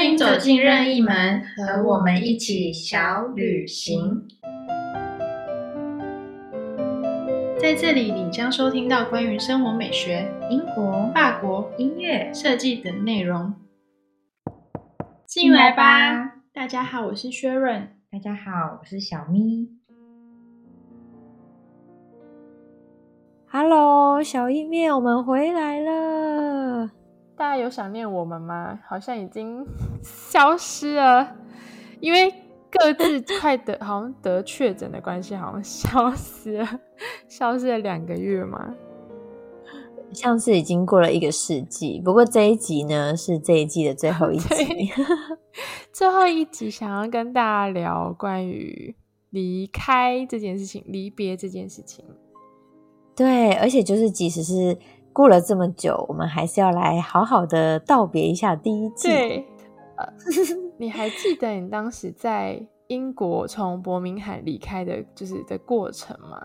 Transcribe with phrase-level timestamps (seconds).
[0.00, 4.26] 欢迎走进任意门，和我们一起小旅行。
[7.60, 13.52] 在这里，你将收听到关于生活美学、英国、法国、音乐、设计等内容。
[15.26, 16.36] 进来吧！
[16.50, 17.86] 大家好，我是薛润。
[18.10, 19.68] 大家好，我是小咪。
[23.50, 26.92] Hello，小意面，我们回来了。
[27.40, 28.78] 大家有想念我们吗？
[28.86, 29.66] 好像已经
[30.04, 31.34] 消失了，
[32.00, 32.34] 因为。
[32.72, 36.80] 各自快得 好像得确诊的关系，好像消失了，
[37.26, 38.72] 消失了两个月嘛，
[40.12, 42.00] 像是已经过了一个世纪。
[42.00, 44.88] 不过这一集呢，是这一季的最后一集，
[45.92, 48.94] 最后一集想要跟大家聊关于
[49.30, 52.04] 离开这件事情，离别这件事情。
[53.16, 54.78] 对，而且就是即使是
[55.12, 59.08] 过了这么久，我们还是要来好好的道别一下第一季。
[59.08, 59.46] 对。
[60.78, 66.40] 你还记得你当时在英国从伯明翰离开的，就是的过程吗？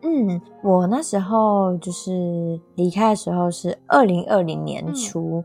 [0.00, 5.44] 嗯，我那时候就是离开的时候是二零二零年初，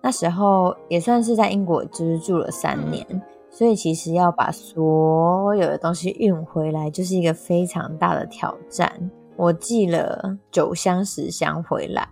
[0.00, 3.04] 那时候也算是在英国就是住了三年，
[3.50, 9.10] 所以其实要把所有的东西运回来，就是一个非常大的挑战。
[9.36, 12.08] 我寄了九箱十箱回来，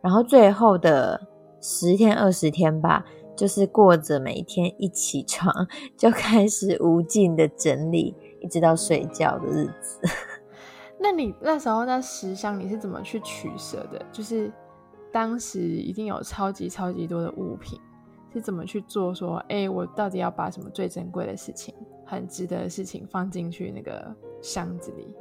[0.00, 1.20] 然后最后的
[1.60, 3.04] 十天二十天吧。
[3.34, 5.50] 就是过着每一天一起床
[5.96, 10.00] 就开始无尽的整理，一直到睡觉的日子。
[11.00, 14.04] 那你那时候那十箱你是怎么去取舍的？
[14.12, 14.52] 就是
[15.10, 17.80] 当时一定有超级超级多的物品，
[18.34, 19.14] 是怎么去做？
[19.14, 21.74] 说，哎，我到底要把什么最珍贵的事情、
[22.04, 25.16] 很值得的事情放进去那个箱子里？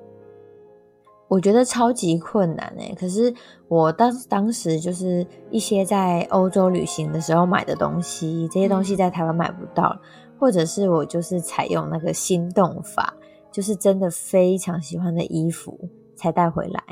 [1.32, 3.34] 我觉得超级困难哎，可是
[3.70, 9.98] 我当当时就是一些在欧洲旅行的时候买的东西，这些东西在台湾买不到，
[10.38, 13.14] 或者是我就是采用那个心动法，
[13.50, 15.80] 就是真的非常喜欢的衣服
[16.18, 16.84] 才带回来。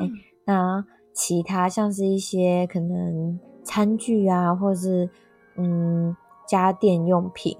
[0.46, 5.09] 那其他像是一些可能餐具啊，或是
[5.58, 6.16] 嗯
[6.47, 7.58] 家电用品。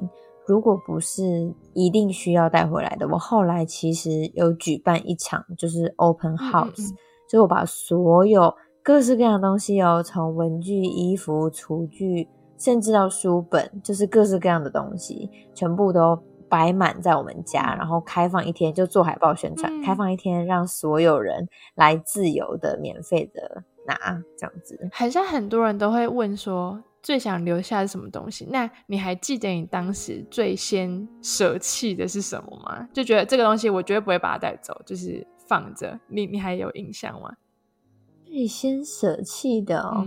[0.50, 6.90] 如果不是一定需要带回来的，我后来其实有举办一场，就是 open house，
[7.30, 8.52] 就我把所有
[8.82, 12.28] 各式各样的东西哦，从文具、衣服、厨具，
[12.58, 23.96] 甚至到书本，就是各式各样的东西，全部都摆满在我们家，然后开放一天，就做海报宣传，开放一天，让所有人来自由的、免费的拿，
[24.36, 24.90] 这样子。
[24.92, 26.82] 好像很多人都会问说。
[27.02, 28.46] 最想留下是什么东西？
[28.52, 32.88] 那你还记得你当时最先舍弃的是什么吗？
[32.94, 36.00] 就觉得这个东西我绝对不会把它带走，就是放着。
[36.08, 37.34] 你你还有印象吗？
[38.26, 40.06] 最先舍弃的哦，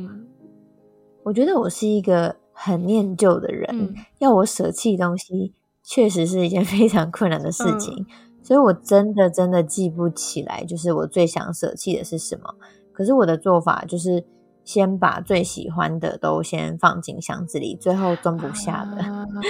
[1.23, 8.07] 我觉得我是一个很念旧的人，要我舍弃东西，确实是一件 非常困难的事情。
[8.43, 12.55] 所以我真的真的记不起来，就是我最想舍弃的是什么。
[12.93, 14.25] 可是我的做法就是。
[14.65, 19.03] 先把最喜欢的都先放进箱子里，最后装不下的，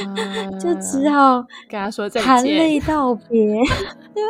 [0.58, 3.58] 就只好跟他说再见，含泪道别。
[4.14, 4.22] 对，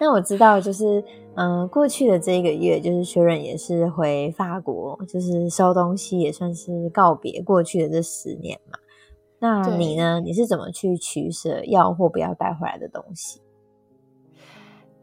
[0.00, 1.02] 那我知道，就是
[1.36, 8.78] 嗯，过去的这一个月，就是确认也是回法国，就是收东西，也算是告别过去的这十年嘛。
[9.38, 10.20] 那你呢？
[10.20, 13.40] 你是怎么去取舍要或不要带回来的东西？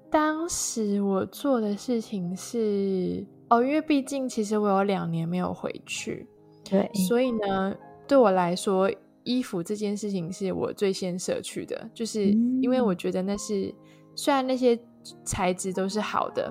[0.10, 3.26] 当时我做的事情是。
[3.52, 6.26] 哦，因为毕竟其实我有两年没有回去，
[6.64, 7.76] 对，所以呢，
[8.08, 8.90] 对我来说，
[9.24, 12.28] 衣服这件事情是我最先舍去的，就是
[12.62, 13.76] 因为我觉得那是
[14.16, 14.80] 虽然那些
[15.26, 16.50] 材质都是好的，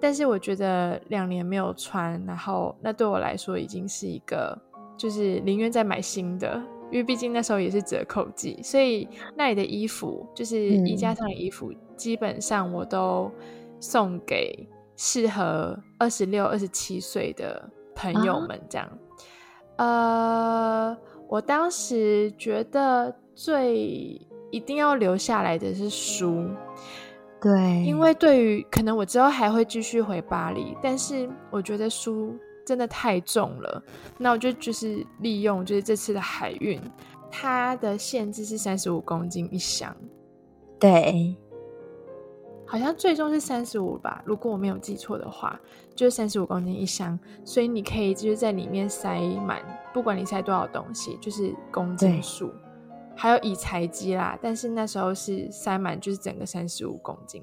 [0.00, 4.60] 但是我觉得两年没有穿，然后那对我来说已经是一个，
[4.96, 9.06] 就是宁愿再买新的，因为毕竟那时候也是折扣季，所以
[9.36, 13.30] 那里的衣服，就是衣架上的衣服，基本上我都
[13.78, 14.68] 送给。
[14.98, 18.98] 适合二十六、二十七岁的朋友们这样。
[19.76, 20.94] 呃，
[21.28, 24.20] 我当时觉得最
[24.50, 26.48] 一定要留下来的是书，
[27.40, 32.36] 对，因为对于可能我之后还会继续回巴黎，但是我觉得书
[32.66, 33.80] 真的太重了。
[34.18, 36.80] 那我就就是利用就是这次的海运，
[37.30, 39.94] 它的限制是三十五公斤一箱，
[40.80, 41.36] 对。
[42.68, 45.58] 好像最终是三十五吧，如果我没有记错的话，
[45.96, 49.62] 就是三十五公斤一箱，所以你可以就是在里面塞满，
[49.94, 52.52] 不管你塞多少东西，就是公斤数，
[53.16, 54.38] 还有以材机啦。
[54.42, 57.42] 但是那时候是塞满，就是整个三十五公斤。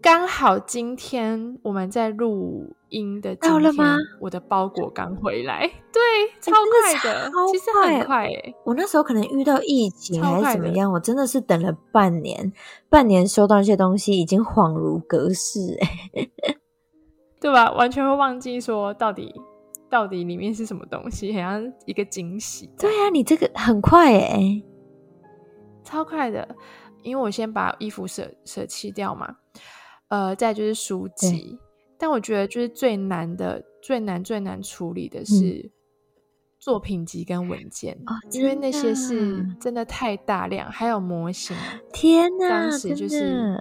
[0.00, 3.96] 刚好今天我们在录音的到了吗？
[4.20, 6.00] 我的包裹刚回来， 对，
[6.40, 8.54] 超快的，其实很快诶。
[8.64, 12.52] 我那时候可能遇到疫情还是怎么样，我真的是等了半年，
[12.88, 16.30] 半年收到那些东西已经恍如隔世诶，
[17.40, 17.72] 对吧？
[17.72, 19.34] 完全会忘记说到底
[19.90, 22.70] 到底里面是什么东西，好像一个惊喜。
[22.78, 24.62] 对啊，你这个很快诶，
[25.82, 26.48] 超快的，
[27.02, 29.36] 因为我先把衣服舍舍弃掉嘛，
[30.08, 31.58] 呃，再就是书籍。
[31.98, 35.70] 但我觉得，就是最难的、最难、最难处理的是
[36.60, 37.98] 作品集跟文件，
[38.30, 41.56] 因为那些是真的太大量，还有模型。
[41.92, 42.48] 天哪！
[42.48, 43.60] 当时就是，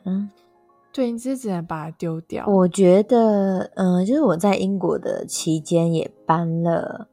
[0.93, 2.45] 对，你只只能把它丢掉。
[2.47, 7.07] 我觉得，嗯，就是我在英国的期间也搬了，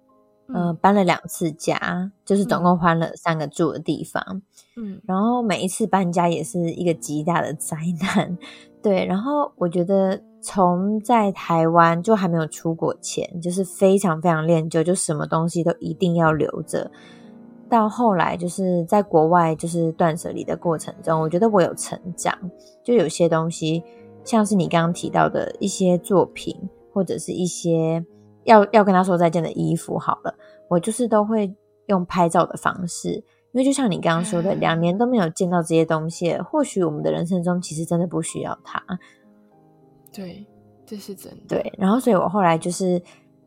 [0.48, 4.42] 嗯，搬了两次家，就是总共换了三个住的地方。
[4.76, 8.37] 嗯，然后每一次搬家也是一个极大的灾难。
[8.84, 10.20] 对，然后我觉得。
[10.46, 16.90] 从在台湾就还没有出国前，就是非常非常恋旧，就什么东西都一定要留着。
[17.66, 22.38] 到后来就是在国外，就是断舍离的过程中，我觉得我有成长。
[22.84, 23.82] 就有些东西，
[24.22, 26.54] 像是你刚刚提到的一些作品，
[26.92, 28.04] 或者是一些
[28.44, 30.34] 要要跟他说再见的衣服，好了，
[30.69, 31.50] 我就是都会
[31.87, 38.82] 用拍照的方式，因为就像你刚刚说的，两年都没有见到这些东西，或许我们的人生中其实真的不需要它。
[40.12, 40.44] 对，
[40.84, 41.40] 这是真的。
[41.48, 43.00] 对，然后所以我后来就是，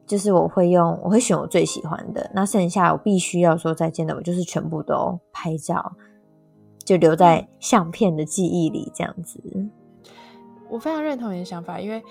[0.05, 5.91] 就是我会用，我会选我最喜欢的，那剩下我必须要说再见的，我就是全部都拍照，
[6.85, 9.41] 就留在相片的记忆里，这样子。
[10.69, 12.01] 我非常认同你的想法，因为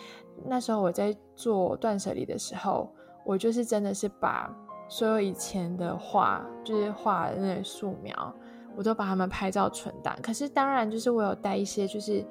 [0.47, 2.93] 那时候我在做断舍离的时候，
[3.25, 4.55] 我就是真的是把
[4.89, 8.35] 所有以前的画，就是画的那些素描，
[8.77, 10.17] 我都把它们拍照存档。
[10.23, 12.25] 可是当然，就是我有带一些，就是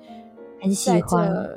[0.61, 1.47] 很喜欢。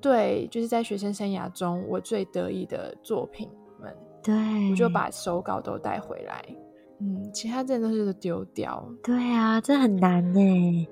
[0.00, 3.48] 对，就是在学生生涯中，我最得意的作品
[3.80, 4.34] 们，对
[4.70, 6.44] 我就把手稿都带回来。
[7.00, 8.84] 嗯，其他真的都是丢掉。
[9.02, 10.88] 对啊，这很难呢。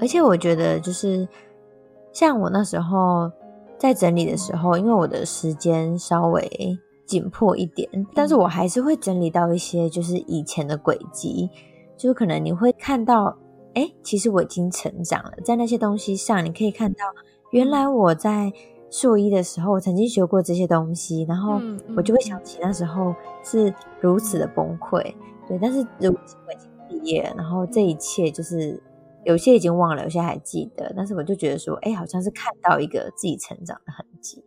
[0.00, 1.28] 而且我觉得，就是
[2.12, 3.30] 像我那时候
[3.78, 6.78] 在整理的时候，因为我的时间稍微
[7.10, 11.50] 紧迫一点，但是我还是会整理到一些就是以前的轨迹，
[11.96, 13.36] 就可能你会看到，
[13.74, 16.98] 哎，其实我已经成长了，在那些东西上，你可以看到。
[17.50, 18.52] 原来我在
[18.92, 21.60] 硕一的时候，我曾经学过这些东西，然后
[21.96, 25.02] 我就会想起那时候是如此的崩溃，
[25.48, 25.58] 对。
[25.60, 28.80] 但是如今我已经毕业了，然后这一切就是
[29.24, 30.92] 有些已经忘了，有些还记得。
[30.96, 34.44] 但是我就觉得说，哎，好像是看到一个自己成长的痕迹。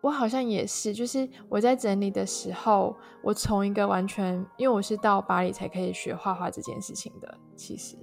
[0.00, 7.96] 我好像也是，就是我在整理的时候，我从一个完全，因为我是到巴黎才可以学画画这件事情的，其实，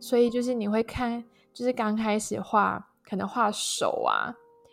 [0.00, 2.84] 所以就是你会看，就是刚开始画。
[3.10, 4.28] 可能画手啊，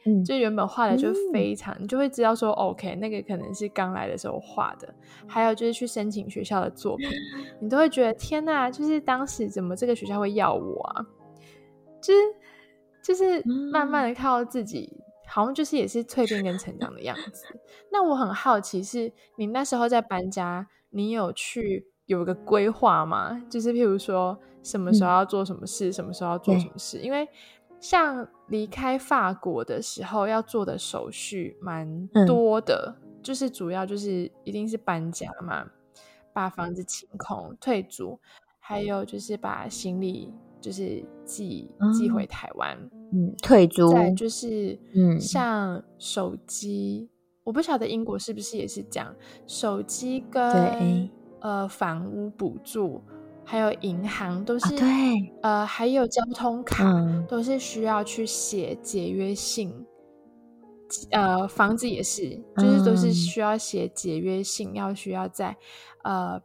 [0.05, 4.93] 嗯，就原本画的就非常，你就会知道说，OK，那个可能是刚来的时候画的。
[5.25, 7.07] 还有就是去申请学校的作品，
[7.61, 11.05] 你都会觉得天哪，就是当时怎么这个学校会要我啊？
[12.01, 12.19] 就是
[13.01, 13.41] 就是
[13.71, 14.91] 慢慢的靠自己，
[15.27, 17.45] 好像就是也是蜕变跟成长的样子。
[17.91, 23.41] 那我很好奇，是你那时候在搬家，你有去有一个规划吗？
[23.49, 27.27] 就是譬如说什么时候要做什么事，什么时候要做什么事，因为。
[27.81, 35.67] 像离开法国的时候要做的手续蛮多的，就是主要就是一定是搬家嘛，
[36.33, 38.19] 把房子清空、退租，
[38.59, 40.33] 还有就是把行李
[40.65, 42.75] 就是寄寄回台湾。
[43.13, 43.93] 嗯，退租。
[43.93, 47.07] 再就是嗯，像手机，
[47.43, 51.07] 我不晓得英国是不是也是这样，手机跟
[51.39, 52.99] 呃房屋补助。
[53.47, 54.87] 还有银行都是对，
[55.43, 56.83] 呃，还有交通卡
[57.29, 59.71] 都是需要去写解约信，
[61.11, 65.55] 呃，房子也是，就是都是需要写解约信，要需要在
[66.03, 66.41] 呃，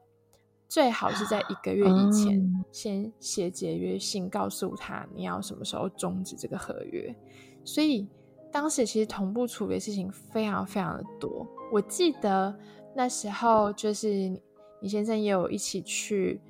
[0.70, 7.12] 最好是在一个月以前先写解约信，告诉他你要什么时候终止这个合约。
[7.64, 8.08] 所以
[8.52, 11.44] 当时其实同步处理的事情非常非常的多。
[11.72, 12.56] 我记得
[12.94, 14.08] 那时候就是
[14.80, 16.40] 你先生也有一起去。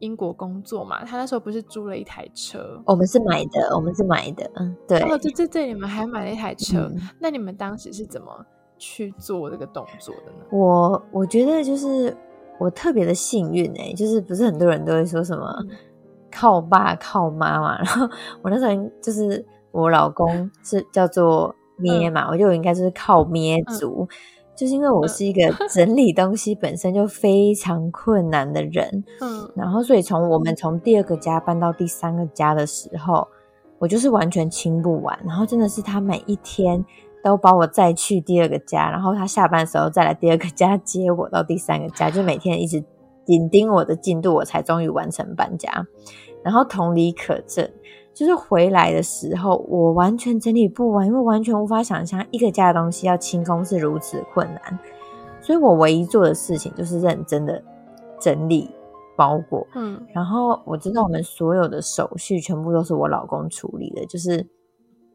[0.00, 2.82] 英国工作嘛，他那时候不是租了一台车？
[2.86, 4.98] 我们是买的，我们是买的，嗯，对。
[5.02, 8.46] 哦，对对对，你们还买了一台车，那你们当时是怎么
[8.78, 10.46] 去做这个动作的呢？
[10.50, 12.16] 我我觉得就是
[12.60, 15.52] 我特别的幸运哎，就是不是很多人都会说什么
[16.30, 18.06] 靠爸靠妈嘛，然后
[18.42, 24.06] 我那时候就是我老公是叫做咩嘛，我就应该就是靠咩族。
[24.56, 25.40] 就是因为我是一个
[25.70, 33.26] 整理东西本身就非常困难的人，嗯，然后所以从我们从第二个家搬到第三个家的时候，
[33.78, 36.84] 我就是完全清不完，然后真的是他每一天
[37.22, 42.82] 都把我再去第二个家，然后他下班的时候再来第二个家接我到第三个家，就每天一直
[43.24, 45.86] 紧盯我的进度，我才终于完成搬家。
[46.42, 47.68] 然后同理可证，
[48.14, 54.78] 就是回来的时候我完全整理不完，因为完全无法想象一个家的东西要清空是如此困难。
[55.42, 57.62] 所以我唯一做的事情就是认真的
[58.18, 58.70] 整理
[59.16, 64.46] 包裹，嗯，然后我知道我们所有的手续全部都是我老公处理的，就是。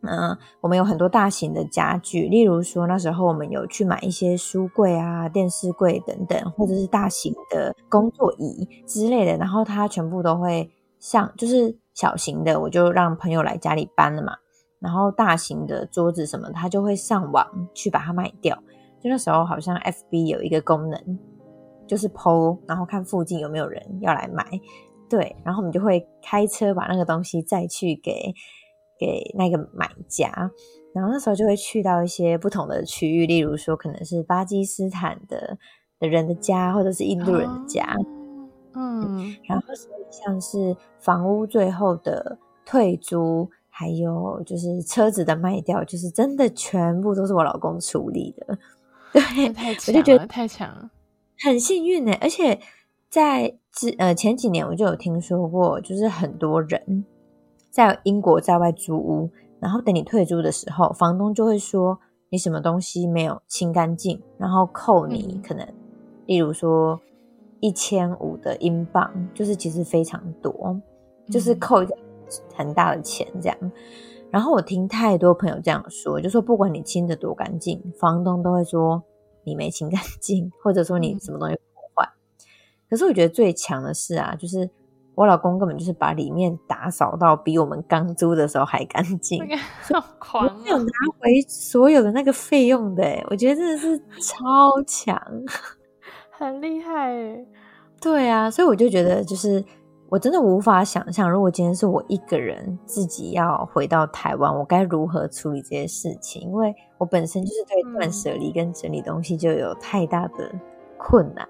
[0.07, 10.69] 嗯，我们有很多大型的家具，例如说那时候我们有去买一些书柜啊、电视柜等等，或者是大型的工作椅之类的，然后他全部都会
[10.99, 14.33] 像就是小型的，我就让朋友来家里搬了嘛。
[14.79, 18.55] 然后大型的桌子什么，他就会上网去把它卖掉。
[19.01, 21.19] 就那时候好像 FB 有一个功能，
[21.87, 24.45] 就是 PO，然后看附近有没有人要来买，
[25.09, 28.33] 对，然后我们就会开车把那个东西再去给。
[28.97, 30.29] 给那个买家，
[30.93, 35.57] 然后那时候就会去到一些不同的区域，例如说可能是巴基斯坦的
[35.99, 37.95] 的人的家，或者是印度人的家，
[38.73, 39.65] 嗯，然后
[40.09, 48.57] 像是房屋最后的退租，还有就是车子的卖掉，就是真的全部都是我老公处理的。
[49.13, 49.47] 对，
[49.87, 50.89] 我就觉得太强了，
[51.39, 52.13] 很幸运呢。
[52.21, 52.59] 而且
[53.09, 57.05] 在之呃前几年我就有听说过，就是很多人。
[57.75, 59.29] 在英国在外租屋，
[59.59, 65.67] 然后等你退租的时候，房东就会说你什么东西没有清干净，然后扣你可能，
[66.25, 66.97] 例如说
[67.59, 70.79] 一千五的英镑，就是其实非常多，
[71.29, 71.93] 就是扣一个
[72.53, 73.71] 很大的钱这样。
[74.31, 79.03] 然后我听太多朋友这样说，就说不管你清的多干净，房东都会说
[79.43, 82.09] 你没清干净，或者说你什么东西破坏。
[82.89, 84.69] 可是我觉得最强的是啊，就是。
[85.15, 89.41] 我老公根本就是把里面打扫到比我们刚租的时候还干净，
[90.19, 95.17] 狂，没有拿回所有的那个费用的，我觉得真的是超强，
[96.31, 97.47] 很厉害诶。
[98.01, 99.63] 对啊，所以我就觉得，就是
[100.09, 106.41] 我真的无法想象，如果今天是我一个人自己要回到台湾，我该如何处理这些事情？
[106.41, 110.51] 因为我本身就是对断舍离跟整理东西就有太大的
[110.97, 111.47] 困难。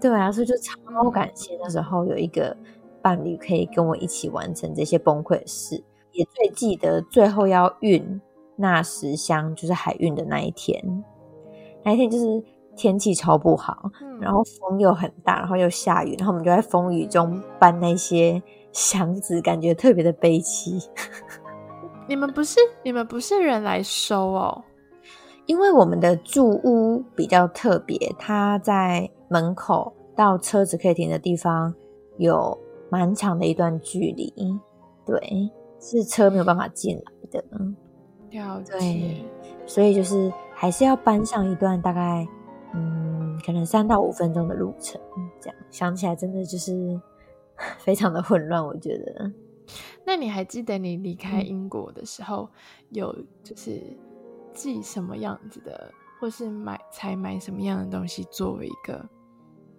[0.00, 2.56] 对啊，所以就超感谢那时候有一个
[3.00, 5.82] 伴侣可以跟我一起完成这些崩溃的事，
[6.12, 8.20] 也最记得最后要运
[8.56, 10.82] 那十箱就是海运的那一天，
[11.82, 12.42] 那一天就是
[12.76, 20.86] 天气超不好，然后风又很大，然后又下雨，然后我们就在风雨中搬那些箱子，感觉特别的悲凄。
[22.06, 24.62] 你们不是你们不是人来收哦？
[25.46, 31.74] 因为我们的住屋比较特别，它在门口到车子可以停的地方
[32.18, 32.56] 有
[32.88, 34.32] 蛮长的一段距离，
[35.04, 35.50] 对，
[35.80, 37.44] 是车没有办法进来的。
[38.30, 39.24] 了解，
[39.66, 42.24] 所以就是还是要搬上一段大概
[42.74, 45.00] 嗯，可能三到五分钟的路程。
[45.40, 46.72] 这样想起来真的就是
[47.78, 49.32] 非常的混乱，我觉得。
[50.06, 52.48] 那你还记得你离开英国的时候
[52.90, 53.12] 有
[53.42, 53.82] 就是？
[54.56, 59.04] 寄什么样子的，或是买才买什么样的东西作为一个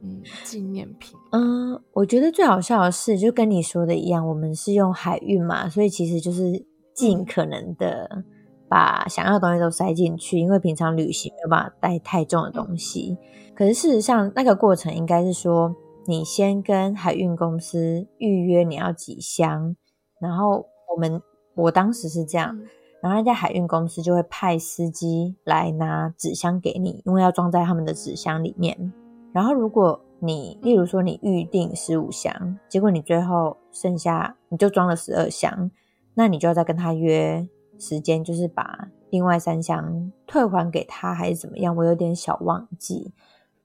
[0.06, 1.18] 嗯纪念品？
[1.32, 8.24] 嗯，我觉得最好笑的是，就跟你说的一样，我们是用海运嘛，所以其实就是尽可能的
[8.70, 13.18] 把想要的东西都塞进去，因为平常旅行没有办法带太重的东西。
[13.56, 19.76] 可是事实上，那个过程应该是说，你先跟海运公司预约你要几箱，
[20.20, 21.22] 然后我们
[21.56, 22.60] 我当时是这样。
[23.02, 28.92] 然后那家海运公司就会派司机来拿纸箱给你，因为要装在他们的纸箱里面。
[29.36, 35.70] 然后如果你，例如说你预定十五箱，结果你最后剩下你就装了十二箱，
[36.14, 37.46] 那你就要再跟他约
[37.78, 41.76] 时间，就是把另外三箱退还给他，还是怎么样？
[41.76, 43.12] 我有点小忘记。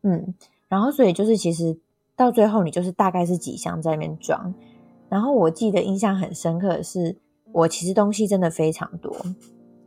[0.03, 0.35] 嗯，
[0.69, 1.79] 然后所以就是其实
[2.17, 4.53] 到最后你就是大概是几箱在那边装。
[5.09, 7.17] 然后我记得印象很深刻的是。
[7.53, 9.12] 我其实东西真的非常多，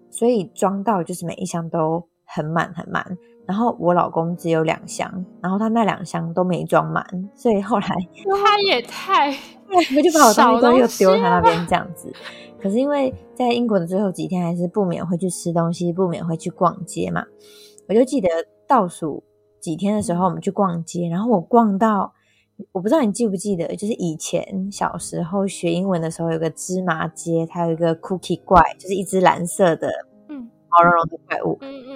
[0.10, 3.18] 所以装到就是每一箱都很满很满。
[3.46, 7.88] 然后我老公只有两箱，然后他那两箱都没装满，所以后来
[8.44, 9.30] 他也太，
[9.68, 12.12] 我就把我东西都又丢他那边 这样子。
[12.62, 17.26] 可是因为在英国的最后几天，还是不免会去吃东西，不免会去逛街嘛。
[17.90, 18.30] 我就记得
[18.66, 19.22] 倒数
[19.60, 22.14] 几天的时候，我们去逛街，然后我逛到。
[22.72, 29.90] 我不知道你记不记得，就是以前小时候学英文的时候，有个芝麻街，它有一个 Cookie 怪，就是一只蓝色的，
[30.30, 31.58] 嗯，毛茸茸的怪物。
[31.62, 31.93] 嗯嗯嗯，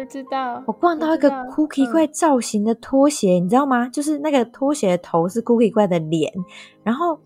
[0.00, 0.62] 我知道。
[0.66, 3.86] 我逛到一个 Cookie 怪造型的拖鞋，你知道吗？
[3.88, 6.32] 就是那个拖鞋的头是 Cookie 怪的脸，
[6.82, 7.20] 然后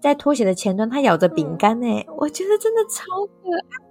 [0.00, 1.86] 在拖鞋的前端，它咬着饼干呢。
[2.18, 3.86] 我觉得真的超可爱。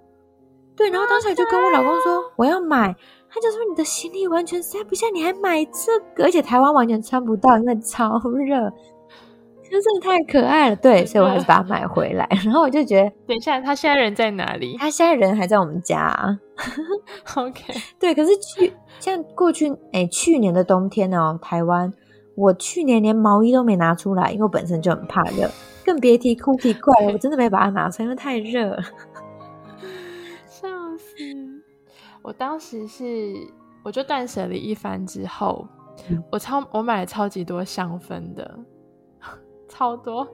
[0.76, 2.96] 对，然后当时就跟我老公说我要买，
[3.30, 8.72] 他就说你的行李完全塞不下，你还买这个，而且台湾完全穿不到，因为超热。
[9.70, 12.28] 真的太可爱了，对，所以我还是把它买回来。
[12.44, 14.78] 然后我就觉得，等一下，他现在人在哪里？
[14.78, 16.40] 他现在人还在我们家。
[17.36, 21.94] OK，对，可是去像过去，哎，去年的冬天哦，台湾，
[22.36, 25.50] 我去年连毛衣都没拿出来，因为我本身就很怕热，
[25.86, 28.78] 更别提 Cookie 怪了，我真的没把它拿出来，因为太热。
[30.48, 31.16] 笑死！
[32.22, 33.34] 我当时是，
[33.84, 35.66] 我就断舍离一番之后，
[36.30, 38.60] 我超我买了超级多香氛的。
[39.70, 40.28] 超多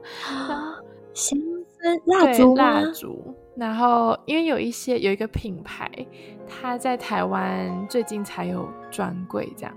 [1.12, 5.90] 香氛蜡烛蜡烛，然后因为有一些有一个品牌，
[6.48, 9.74] 它在台湾最近才有专柜这样，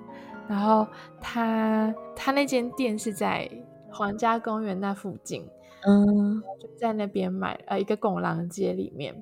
[0.47, 0.87] 然后
[1.21, 3.49] 它它那间店是在
[3.91, 5.45] 皇家公园那附近，
[5.85, 9.15] 嗯，就在那边买呃一个拱廊街里面，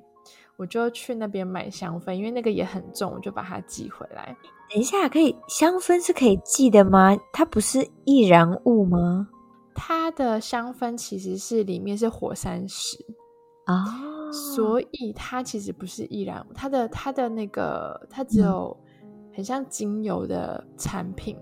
[0.56, 4.36] 我就去那边买香氛，因为那个也很重，我就把它寄回来。
[4.70, 7.16] 等一下，可以香氛是可以寄的吗？
[7.32, 9.28] 它不是易燃物吗？
[9.80, 12.96] 它的香氛其实是里面是火山石
[13.66, 13.84] 啊，
[14.32, 16.52] 所以它其实不是易燃物。
[16.52, 18.76] 它的它的那个它只有
[19.32, 21.38] 很像精油的产品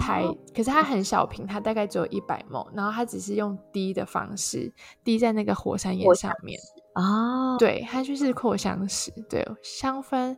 [0.00, 4.72] 才，可是它很小瓶，它大概只有一百毫然后它只是用滴的方式
[5.04, 6.58] 滴在那个火山岩上面
[6.94, 9.12] 哦，对，它就是扩香石。
[9.28, 10.36] 对，香氛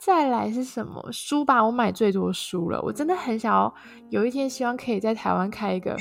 [0.00, 1.64] 再来是什么书吧？
[1.64, 3.72] 我买最多书了，我真的很想要
[4.10, 5.96] 有一天希望可以在台湾开一个。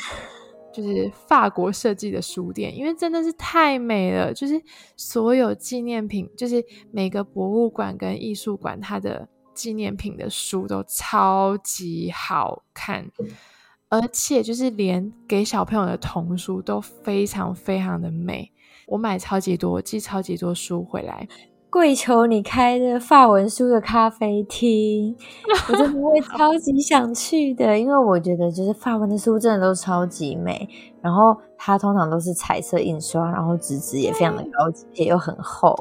[0.74, 4.33] 就是法国设计的书店，因为真的是太美了。
[4.33, 4.62] 就是
[4.95, 13.09] 所有纪念品，就是每个博物馆跟艺术馆，它的纪念品的书都超级好看，
[13.89, 18.51] 而且就是连给小朋友的童书都非常非常的美。
[18.86, 21.27] 我买超级多，寄超级多书回来。
[21.69, 25.15] 跪求你开的法文书的咖啡厅，
[25.69, 30.67] 我真的会超级想去的，因为我觉得就是法文的书真的都超级美，
[31.01, 35.75] 然后它通常都是彩色印刷，然后纸质也非常的高级，也又很厚，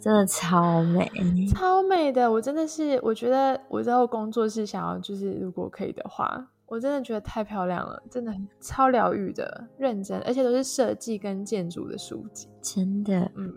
[0.00, 1.10] 真的超美，
[1.54, 2.30] 超美的。
[2.30, 13.54] 我真的是，我觉得我之后工作是想要，就是如果可以的话，我真的觉得太漂亮了，真的超疗愈的，认真，而且都是设计跟建筑的书籍，真的，嗯。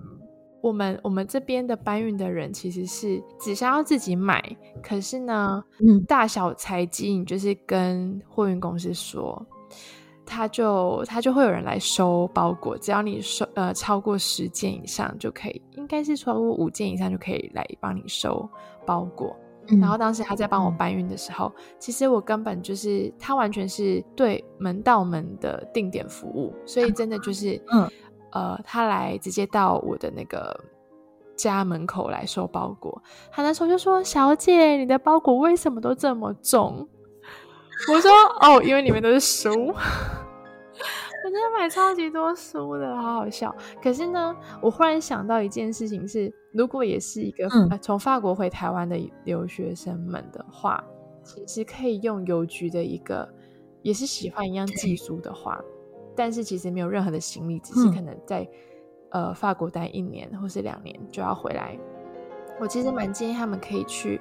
[0.61, 4.43] 我们我们这边的搬运的人其实是只想要自己买，
[4.83, 9.45] 可是呢，嗯，大小财经就是跟货运公司说，
[10.25, 18.47] 他就他就会有人来收包裹，只要你收呃超过十件以上就可以，应该是超过五件以上就可以来帮你收
[18.85, 19.35] 包裹。
[19.79, 27.89] 然后当时他在帮我搬运的时候，其实我根本就是他完全是对门到门的定点服务，所以真的就是嗯。
[28.31, 30.57] 呃，他来直接到我的那个
[31.35, 33.01] 家门口来收包裹。
[33.31, 36.87] 他那时候就说：“小姐，你的包裹为什么都这么重？”
[37.93, 38.11] 我说
[38.41, 39.49] ：“哦，因为里面都是书。
[41.21, 43.53] ”我真的买超级多书的，好好笑。
[43.83, 47.49] 可是呢，我忽然想到一件事情是：如果也是一个
[47.81, 50.81] 从法国回台湾的留学生们的话，
[51.23, 53.27] 其实可以用邮局的一个，
[53.81, 55.61] 也是喜欢一样寄书的话。
[56.19, 58.45] 但是其实没有任何的行李，只是可能在
[59.11, 61.79] 呃法国待一年或是两年就要回来。
[62.59, 64.19] 我其实蛮建议他们可以去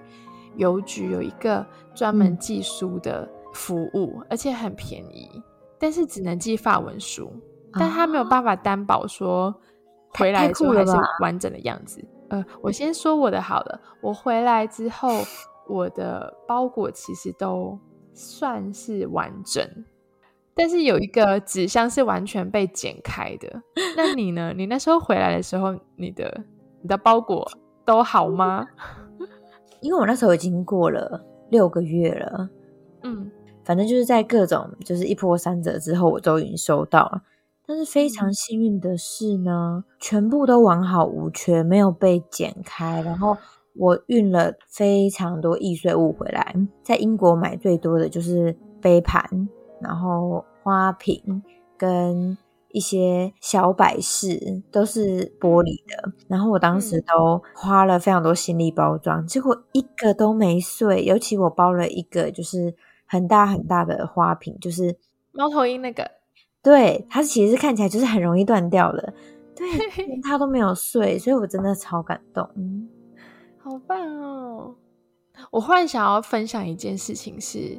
[0.54, 5.28] 邮局有一个专门寄书的服务，而且很便宜。
[5.76, 7.32] 但是只能寄法文书，
[7.72, 9.52] 但他没有办法担保说
[10.10, 12.00] 回来之后还是完整的样子。
[12.28, 15.08] 呃，我先说我的好了，我回来之后，
[15.66, 17.76] 我的包裹其实都
[18.14, 19.68] 算是完整。
[20.58, 23.62] 但是有一个纸箱是完全被剪开的，
[23.96, 24.52] 那你呢？
[24.56, 26.42] 你那时候回来的时候，你的
[26.82, 27.48] 你的包裹
[27.84, 28.66] 都好吗？
[29.80, 32.50] 因为我那时候已经过了六个月了，
[33.04, 33.30] 嗯，
[33.62, 37.22] 反正就是在各种就是一波三折之后，我都已经收到了。
[37.64, 43.00] 但是非常幸运的是呢，全部都完好无缺，没有被剪开。
[43.02, 43.36] 然后
[43.76, 49.48] 我运了非常多易碎物回来，在英国买最多的就是杯盘。
[49.80, 51.42] 然后花瓶
[51.76, 52.36] 跟
[52.70, 61.02] 一些小摆饰都是玻璃的，然后我当时都花了非常多心力包装，结果一个都没碎。
[61.04, 62.74] 尤其我包了一个就是
[63.06, 64.94] 很大很大的花瓶，就是
[65.32, 66.10] 猫头鹰那个，
[66.62, 69.14] 对，它其实看起来就是很容易断掉的，
[69.56, 69.66] 对，
[70.22, 72.46] 它都没有碎，所以我真的超感动，
[73.56, 74.74] 好棒哦！
[75.50, 77.78] 我忽然想要分享一件事情是，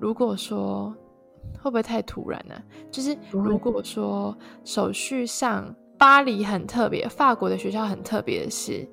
[0.00, 0.94] 如果说。
[1.60, 2.54] 会不会太突然呢？
[2.90, 8.88] 就是如果说手续上巴黎很特别，法国的学校很特别的是，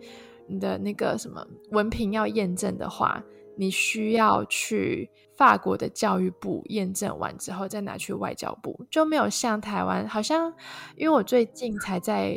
[0.47, 3.23] 你的那个什么文凭要验证的话，
[3.57, 10.53] 你需要去法国的教育部验证完之后，再拿去外交部，就没有像台湾，好像
[10.95, 12.35] 因为我最近才在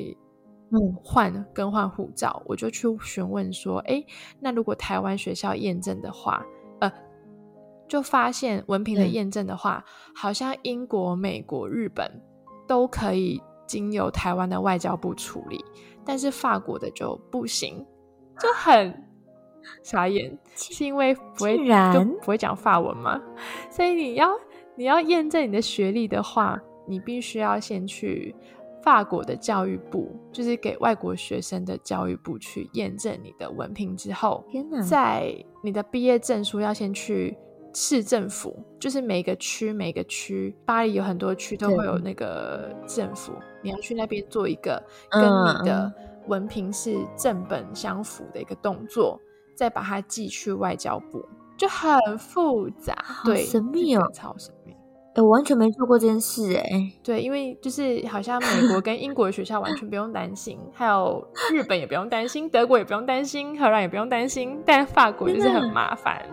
[0.71, 0.95] 嗯。
[1.05, 4.03] 换更换护照，我就去询问说，哎，
[4.41, 6.54] 那如果台湾学校验证的话，呃，
[7.89, 12.11] 就发现文凭的验证的话，好像英国、美国、日本
[12.67, 13.43] 都可以。
[13.67, 15.59] 经由台湾的外交部处理，
[16.05, 17.83] 但是法国的就不行，
[18.39, 18.95] 就很
[19.83, 23.19] 傻眼， 是因为不会就不会讲法文嘛？
[23.73, 24.31] 所以你要
[24.77, 28.37] 你要验证你的学历的话，你必须要先去
[28.83, 34.45] 法国的教育部，就是给外国学生的教育部去验证你的文凭之后，
[34.87, 37.35] 在你的毕业证书要先去。
[37.75, 43.33] 市政府就是每个区每个区，巴黎有很多区都会有那个政府，
[43.63, 45.93] 你要去那边做一个跟你的
[46.29, 49.21] 文凭是正本相符的一个动作，
[49.57, 51.25] 再把它寄去外交部，
[51.57, 54.73] 就很复杂，对，神秘哦，超神秘。
[55.15, 66.25] 哎，我完全没做过这件事，哎，对，因为就是好像美国跟英国的学校完全不用担心，还有日本也不用担心，德国也不用担心，荷兰也不用担心，但法国就是很麻烦。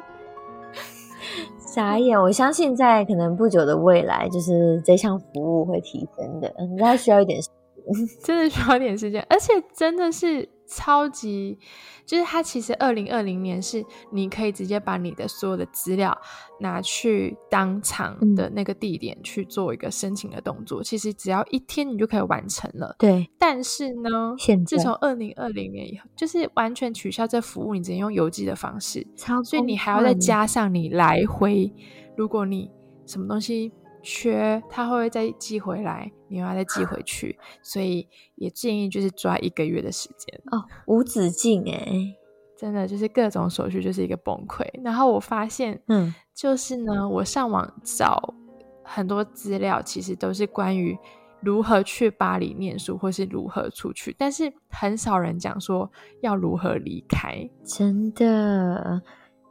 [1.65, 2.19] 傻眼！
[2.19, 6.54] 我相信在可能不久的未来，就是这项服务会提升的。
[6.58, 7.39] 嗯，那需要一点，
[8.24, 10.47] 真的需要一点时间，而且真的是。
[10.74, 11.60] 超级，
[12.06, 16.18] 就是它其实二零二零年是你可以直接把你的所有的资料
[16.62, 22.96] 拿去当场的那个地点去做一个申请的动作，其实只要一天你就可以完成了。
[22.98, 24.34] 对，但是呢，
[24.66, 29.06] 自从二零二零年以后，就是完全取消这服务，你只能用邮寄的方式，
[29.44, 31.74] 所以你还要再加上你来回，
[32.16, 32.72] 如果你
[33.06, 33.74] 什么东西。
[34.02, 36.12] 缺他会不会再寄回来？
[36.28, 42.16] 你又要再寄回去，所以也建议就是抓一个月的时间哦，无止境哎，
[42.58, 44.66] 真的就是各种手续就是一个崩溃。
[44.82, 48.34] 然后我发现，嗯，就是呢，我上网找
[48.82, 50.98] 很多资料，其实都是关于
[51.42, 59.02] 如何去巴黎念书，或是如何出去，但是很少人讲说要如何离开，真的。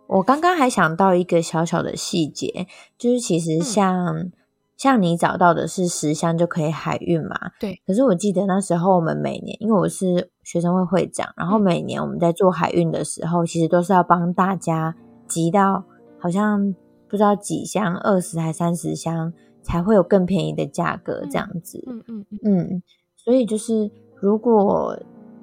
[0.07, 4.33] 我刚刚还想到一个小小的细节，就是其实像。
[4.81, 7.37] 像你找到的是十箱就可以海运嘛？
[7.61, 7.79] 对。
[7.87, 14.97] 可是我记得那时候我们每年，因为我是学生会会长，然后每年我们在做海运的时候，其实都是要帮大家
[15.29, 15.85] 集到
[16.19, 16.75] 好像
[17.07, 19.31] 不知道几箱，二十还三十箱，
[19.62, 21.85] 才会有更便宜的价格这样子。
[21.87, 22.83] 嗯嗯嗯。
[23.19, 24.99] 所以就是如果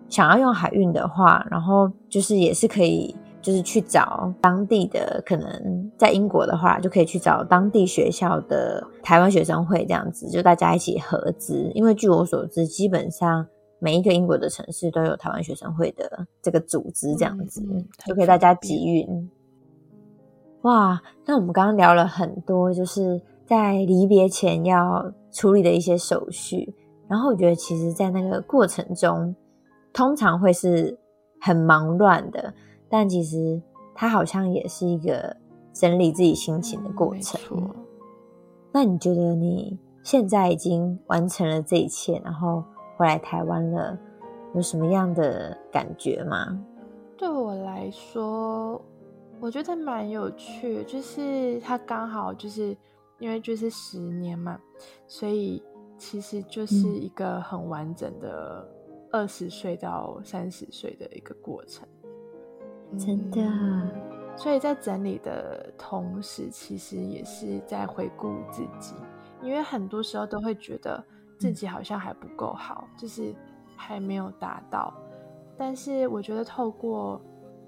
[0.09, 3.15] 想要用海运的话，然后就是也是可以。
[3.47, 11.71] 就是去找当地的，可能在英国的话，就可以去找当地学校的台湾学生会这样子，就大家一起合资。
[11.73, 13.47] 因为据我所知，基本上
[13.79, 17.63] 每一个英国的城市都有台湾学生会的这个组织，这样子
[18.05, 19.31] 就可以大家集运。
[20.63, 26.75] 哇，那我们刚刚聊了很多，就是在离别前要处理的一些手续。
[27.07, 29.33] 然后我觉得，其实，在那个过程中，
[29.93, 30.99] 通常会是
[31.39, 32.53] 很忙乱的。
[32.89, 33.61] 但其实
[33.93, 35.35] 它好像也是一个
[35.73, 37.39] 整理自己心情的过程。
[38.71, 42.63] 那你觉得你现在已经完成了这一切，然后
[42.95, 43.97] 回来台湾了，
[44.53, 46.63] 有什么样的感觉吗？
[47.17, 48.79] 对我来说，
[49.39, 52.77] 我觉得蛮有趣，就是它刚好就是
[53.19, 54.59] 因为就是十年嘛，
[55.07, 55.63] 所以
[55.97, 58.67] 其实就是一个很完整的
[59.11, 61.87] 二十岁到三十岁的一个过程。
[62.97, 63.41] 真的，
[64.35, 68.93] 所以在整理的同时，其实也是在回顾自己，
[69.41, 71.03] 因为很多时候都会觉得
[71.37, 73.35] 自己好像还不够好，就是
[73.75, 74.93] 还没有达到。
[75.57, 77.19] 但是我觉得透过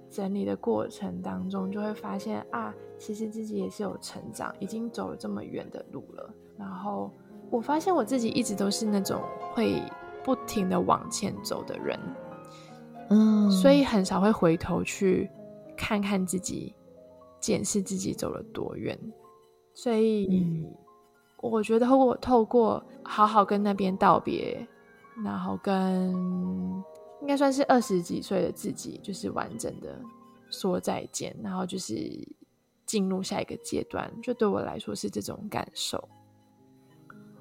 [0.09, 6.33] 整理的过程当中，就会发现啊，其实自己也是有成长，已经走了这么远的路了。
[6.57, 7.11] 然后
[7.49, 9.21] 我发现我自己一直都是那种
[9.53, 9.81] 会
[10.23, 11.99] 不停的往前走的人。
[13.09, 15.29] 嗯，所以很少会回头去
[15.75, 16.75] 看看自己，
[17.39, 18.97] 检视自己走了多远。
[19.73, 20.63] 所以
[21.41, 24.67] 我觉得透过透过好好跟那边道别，
[25.23, 26.11] 然后跟
[27.21, 29.99] 应该算是二十几岁的自己，就是完整的
[30.51, 31.95] 说再见，然后就是
[32.85, 34.11] 进入下一个阶段。
[34.21, 36.07] 就对我来说是这种感受。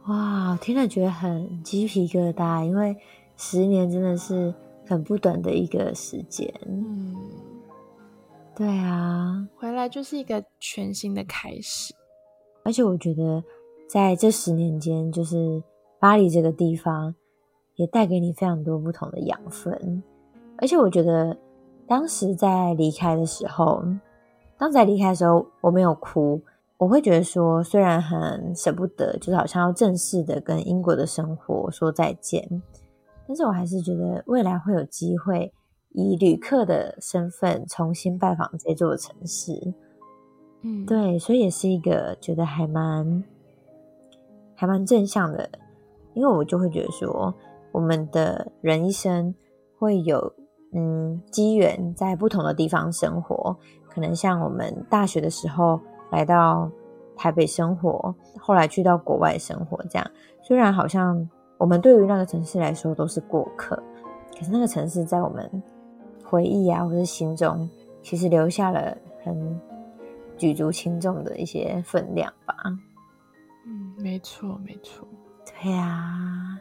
[0.07, 2.97] 哇，听了觉得很鸡皮疙瘩，因为
[3.37, 4.55] 十年真的是。
[4.88, 7.14] 很不短的一个时间，嗯，
[8.57, 11.94] 对啊，回来就是一个全新的开始。
[12.64, 13.44] 而且我觉得，
[13.87, 15.62] 在这十年间，就是
[16.01, 17.14] 巴黎这个地方，
[17.77, 20.03] 也带给你非常多不同的养分。
[20.57, 21.37] 而且我觉得，
[21.87, 23.85] 当时在离开的时候，
[24.59, 26.40] 当时在离开的时候，我没有哭。
[26.79, 32.62] 我会觉得说，虽然很舍不得，就是好像要正式的跟英国的生活说再见，
[33.29, 35.53] 但是我还是觉得未来会有机会
[35.91, 39.75] 以旅客的身份重新拜访这座城市。
[40.62, 43.23] 嗯，对，所以也是一个觉得还蛮
[44.57, 45.49] 还蛮正向的，
[46.14, 47.33] 因为我就会觉得说，
[47.71, 49.33] 我们的人一生
[49.79, 50.33] 会有
[50.73, 53.57] 嗯机缘在不同的地方生活，
[53.88, 55.79] 可能像我们大学的时候
[56.11, 56.69] 来到
[57.14, 60.11] 台北生活，后来去到国外生活，这样。
[60.43, 63.77] 虽然好像我们对于那个城市来说都是过客，
[64.38, 65.62] 可是那个城市在我们
[66.25, 67.68] 回忆啊或者心中，
[68.03, 69.61] 其实留下了很。
[70.38, 72.55] 举足轻重的一些分量吧。
[73.66, 75.05] 嗯，没错，没错。
[75.44, 76.61] 对呀。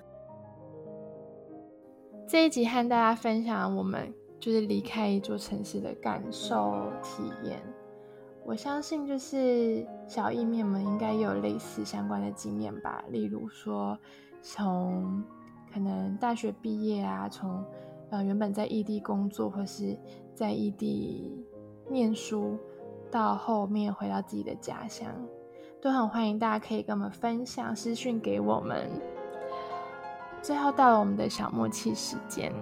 [2.28, 7.62] 这一集和大家分享我们就是离开一座城市的感受体验。
[8.44, 13.06] 我相信，就是小意面们应该也有类似相关的经验吧。
[13.10, 13.96] 例如说，
[14.42, 15.24] 从
[15.74, 17.64] 可能大学毕业啊，从
[18.10, 19.98] 呃原本在异地工作或是
[20.34, 21.46] 在异地
[21.90, 22.58] 念书。
[23.10, 25.10] 到后面回到自己的家乡，
[25.82, 28.92] 都很欢迎大家可以跟我们分享私讯给我们。
[30.42, 32.54] 最后到了我们的小默契时间，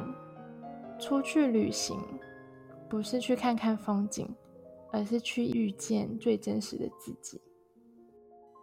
[0.99, 1.99] 出去旅行
[2.87, 4.29] 不是去看看风景，
[4.91, 7.41] 而是去遇见最真实的自己。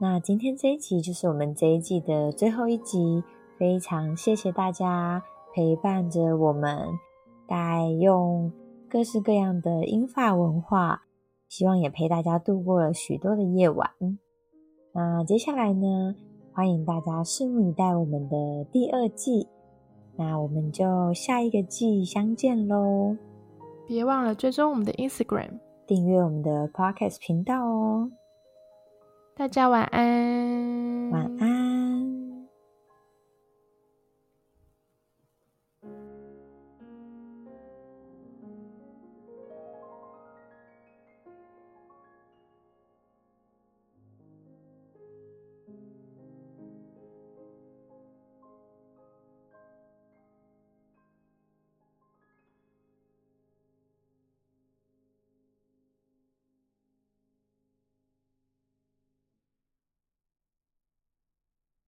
[0.03, 3.23] 那今天这一集就是我们这一季的最后一集，
[3.57, 5.23] 非常谢谢大家
[5.55, 6.89] 陪伴着我们，
[7.47, 8.51] 带用
[8.91, 11.05] 各式各样的英法文化。
[11.49, 13.91] 希望也陪大家度过了许多的夜晚。
[14.93, 16.17] 那接下来呢，
[16.53, 19.47] 欢迎大家拭目以待我们的第二季。
[20.17, 23.17] 那我们就下一个季相见喽！
[23.87, 28.11] 别忘了追踪我们的 Instagram，订阅我们的 Podcast 频道哦。
[29.35, 31.52] 大家晚安，晚安。